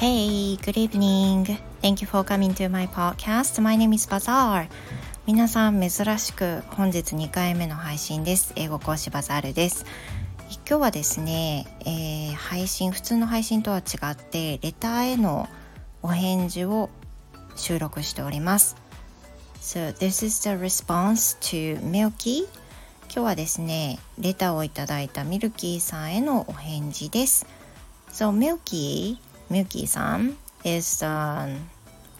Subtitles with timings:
[0.00, 1.58] Hey, good evening.
[1.82, 3.60] Thank you for coming to my podcast.
[3.60, 4.68] My name is Bazaar.
[5.26, 8.52] 皆さん珍しく本日2回目の配信です。
[8.54, 9.84] 英語講師バザールです。
[10.68, 15.48] 今日はですね、えー、配信普通の配信とは違ってレターへの
[16.00, 16.90] お返事を
[17.56, 18.76] 収録しております。
[19.60, 22.44] So this is the response to Milky.
[23.06, 27.46] 今日はですね、レターをいただいたミルキーさんへのお返事です。
[28.12, 29.18] So Milky
[29.50, 31.48] Milky-san is uh,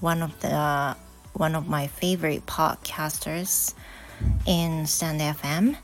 [0.00, 0.96] one of the
[1.34, 3.74] one of my favorite podcasters
[4.46, 5.77] in Stand FM.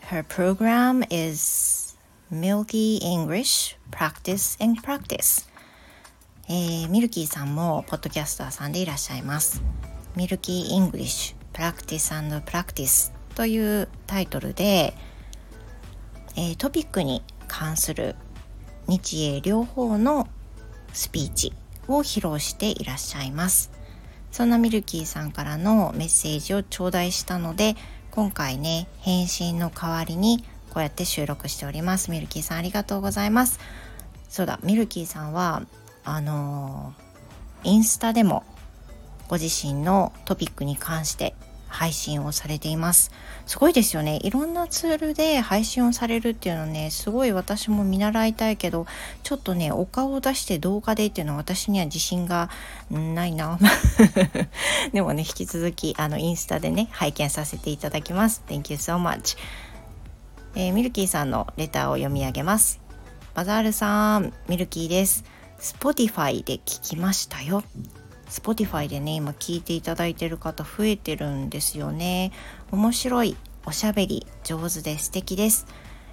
[0.00, 1.96] Her program is
[2.30, 5.44] Milky English Practice and Practice.
[6.48, 9.60] えー、ミルキーさんもポッドキャスターさんでいらっしゃいます。
[10.16, 14.94] ミルキー・イングリッシュ・プラクティス・アンド・プラクティスというタイトルで、
[16.36, 18.14] えー、トピックに関する
[18.88, 20.26] 日英両方の
[20.92, 21.52] スピーチ
[21.86, 23.70] を披露していらっしゃいます。
[24.32, 27.76] そんなミルキーさんからのメッセージを頂戴したので
[28.10, 32.10] 今回ね返信の代わりにこうやって収録しております。
[32.10, 33.60] ミルキーさんありがとうございます。
[34.28, 35.62] そうだミルキーさんは
[36.04, 38.44] あのー、インスタでも
[39.28, 41.34] ご自身のトピックに関して
[41.68, 43.10] 配信をされています。
[43.46, 44.18] すごいですよね。
[44.22, 48.86] いろんなツールで配信をされるっていうのねすごい私も見習いたいけど
[49.22, 52.50] ちょっとねお顔を出して動画でっていうのは私には自信が
[52.90, 53.58] ないな。
[54.92, 58.42] でもね引き続きあのインスタでね拝見させていただきます。
[58.48, 59.36] Thank you so much
[60.54, 62.80] えー、ミルキーさんのレターを読み上げます。
[63.34, 65.24] バザールさんミルキーです。
[65.60, 67.62] Spotify で聞きましたよ。
[68.30, 72.32] Spotify でね今聞いていただいてる方増えてるんですよね。
[72.70, 75.66] 面白いおしゃべり上手で素敵です。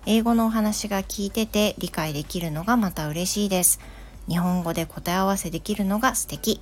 [0.05, 3.79] 英語のお話が聞いてて理解できるのがまた嬉しいです。
[4.27, 6.61] 日本語で答え合わせできるのが素敵。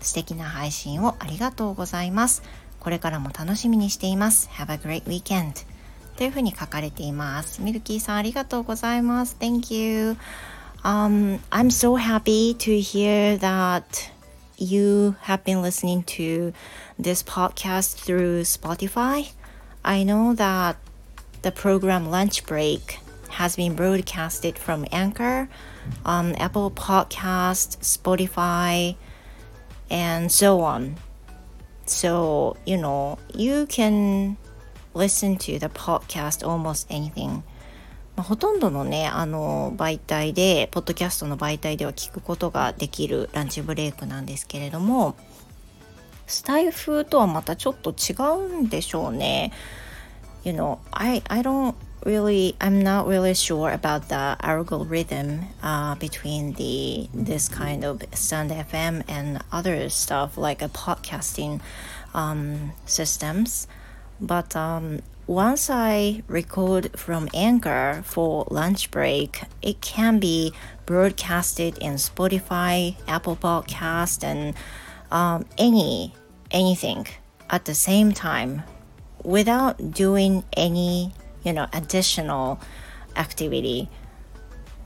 [0.00, 2.42] 素敵な配信をありがとうございます。
[2.80, 4.48] これからも楽しみにしています。
[4.52, 5.52] Have a great weekend.
[6.16, 7.62] というふうに書かれています。
[7.62, 9.36] ミルキーさんありがとうございます。
[9.40, 10.16] Thank you.
[10.82, 13.84] Um, I'm so happy to hear that
[14.56, 16.52] you have been listening to
[16.98, 19.32] this podcast through Spotify.
[19.84, 20.76] I know that
[21.42, 22.98] the program Lunch Break
[23.30, 25.48] has been broadcasted from Anchor,
[26.04, 28.96] on Apple Podcast, Spotify,
[29.90, 30.96] and so on.
[31.84, 34.36] So, you know, you can
[34.94, 37.44] listen to the podcast almost anything
[38.16, 45.16] まあ、ほとんどのねあの媒体でポッドキャストの媒体では聞くことができるランチブレイクなんですけれども
[46.26, 49.52] スタイフとはまたちょっと違うんでしょうね。
[50.44, 57.08] You know, I, I don't really I'm not really sure about the algorithm uh, between the
[57.14, 61.60] this kind of Stand FM and other stuff like a podcasting
[62.14, 63.68] um, systems.
[64.20, 70.51] But um, once I record from Anchor for lunch break, it can be
[70.85, 74.55] broadcasted in Spotify, Apple Podcast, and
[75.11, 76.13] um, any
[76.51, 77.07] anything
[77.49, 78.63] at the same time
[79.23, 82.59] without doing any you know additional
[83.15, 83.87] activity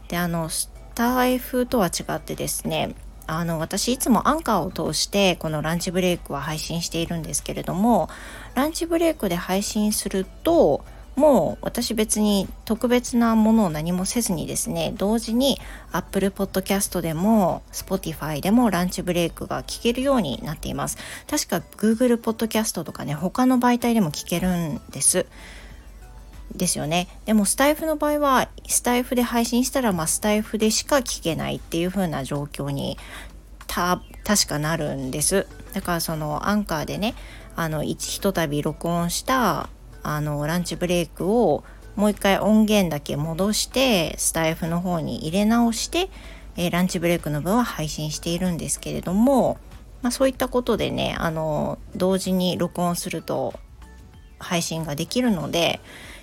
[0.08, 2.96] であのスタイフとは違ってですね
[3.31, 8.09] あの私いつもアンカーを通してこのランチブレイクは配信しているんですけれども
[8.55, 10.85] ランチブレイクで配信すると
[11.17, 15.59] もう私別に特別なものを何もせずにですね同時に
[15.93, 20.97] Apple Podcast でも Spotify でもランチブレイクが聞けるようになっています。
[21.29, 25.27] 確か Google Podcast とかね他の媒体でも聞けるんです。
[26.55, 27.09] ですよね。
[27.25, 32.99] でもスタイフの場合はスタイフで配信したら、まあ、スタイフでしか聞けないっていう風な状況に
[33.67, 35.47] た確かなるんです。
[35.73, 37.15] だからそのアンカーでね
[37.57, 39.69] あのひとたび録音した
[40.03, 41.63] あのランチブレイクを
[41.97, 46.09] もう一回音源だけ戻してスタイフの方に入れ直して、
[46.57, 49.59] えー、ランチブレイクの分は配信しているんですけれども、
[50.03, 53.55] まあ、そういったことでねあの同時に録音すると
[54.39, 55.81] 配信ができるので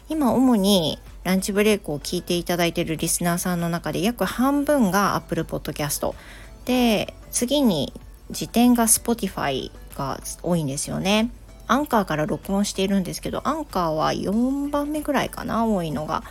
[0.09, 6.13] 今主にランチブレイクを聞いていただいているリスナーさんの中で約半分が Apple Podcast
[6.65, 7.93] で次に
[8.31, 11.31] 時点が Spotify が多いんですよね。
[11.67, 16.23] アンカーから録音しているんですけどアンカーは4番目ぐらいかな多いのが。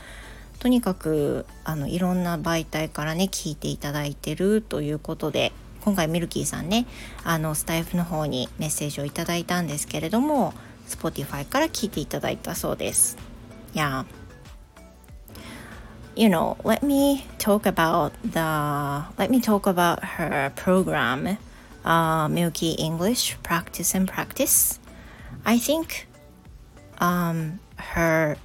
[0.59, 5.53] とにかくあのいろんな媒体からね聞いていただいてるということで
[5.83, 6.87] 今回ミルキーさんね
[7.25, 10.55] あのスタイフの方にメッセージをいただいたんですけれども
[10.89, 13.36] Spotify から聞いていただいたそうです。
[13.73, 14.05] Yeah.
[16.17, 21.37] you know, let me talk about the let me talk about her program,
[21.85, 24.81] uh, Milky English Practice and Practice.
[25.45, 26.09] I think
[26.99, 28.37] um, her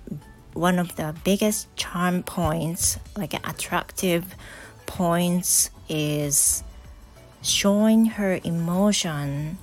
[0.54, 4.36] one of the biggest charm points, like attractive
[4.86, 6.64] points, is
[7.42, 9.58] showing her emotion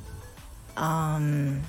[0.78, 1.60] um,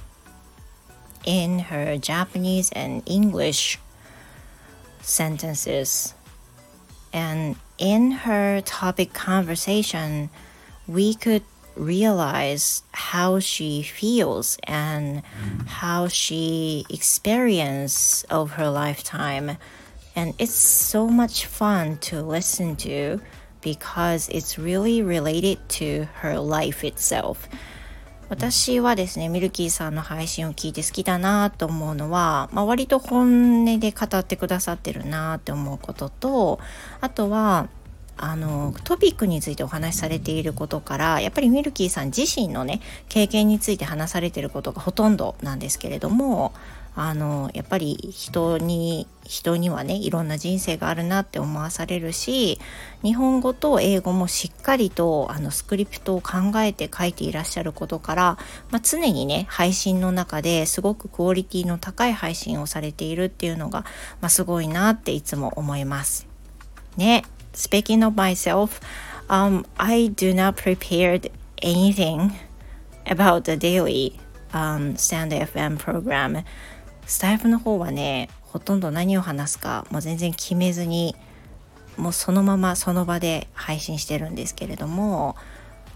[1.26, 3.80] in her Japanese and English
[5.02, 6.14] sentences.
[7.12, 10.30] And in her topic conversation,
[10.88, 11.44] we could
[11.76, 15.24] realize how she feels and
[15.66, 19.58] how she experience of her lifetime
[20.16, 23.22] and it's so much fun to listen to
[23.62, 27.48] because it's really related to her life itself
[28.30, 36.60] 私はですね、ミルキーさんの配信を聞いて好きだなと思うのは、まあ、割と本音で語ってくださってるなって思うことと、
[37.02, 37.70] あとは、
[38.22, 46.52] あのトピックについてお話しされていることからやっぱりミルキーさん自身のね経験について話されてることがほとんどなんですけれども
[46.96, 52.60] あのやっぱり人に人にはねいろんな人生があるなって思わされるし
[53.04, 58.38] 日本語と英語もしっかりとあのスクリプトを考えて書いていらっしゃることから、
[58.72, 63.82] まあ、常にね配信の中ですごくクオリティの高い配信をされているっていうのが、
[64.20, 66.28] まあ、すごいなっていつも思います。
[66.98, 68.82] ね Speaking of myself,
[69.28, 71.32] um, I do not prepared
[71.62, 72.32] anything
[73.06, 74.20] about the daily
[74.54, 76.44] um, Stand FM program.
[77.10, 81.16] スタイフの方はね、ほとんど何を話すか、もう全然決めずに、
[81.98, 85.36] もうそのままその場で配信してるんですけれども、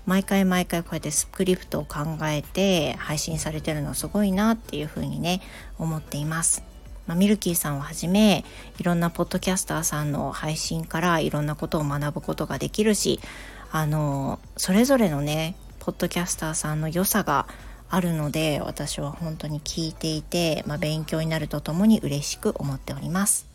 [0.08, 5.42] 毎回毎回こうやってスクリプトを考えて配信されてるのすごいなっていうふうにね、
[5.78, 6.64] 思っています。
[7.06, 8.44] まあ、ミルキーさんをはじめ
[8.80, 13.20] いろんなポッドキャスターさんの配信からいろんなことを学ぶことができるし
[13.72, 17.46] あのそれぞれのねポッドキャスターさんの良さが
[17.94, 23.46] あるので私は本当に聞いていて、まあ、勉強になるとともに嬉しく思っております。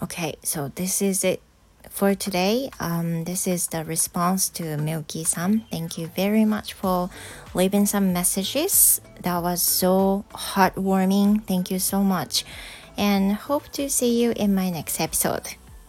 [0.00, 1.40] Okay, so this is it
[1.90, 2.70] for today.
[2.78, 5.62] Um, this is the response to Milky Sam.
[5.72, 7.10] Thank you very much for
[7.52, 9.02] leaving some messages.
[9.22, 11.42] That was so heartwarming.
[11.46, 12.44] Thank you so much.
[12.96, 15.42] And hope to see you in my next episode.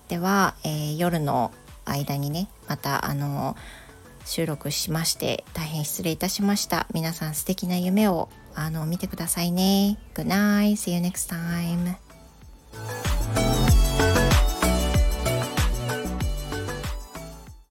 [0.08, 1.52] では、えー、夜の
[1.86, 3.56] 間にね、またあの
[4.28, 6.88] 収録しまして大変失礼いたしました。
[6.94, 9.98] 皆さん素敵な夢をあの見てくださいね。
[10.14, 10.74] Good night.
[10.74, 12.07] See you next time.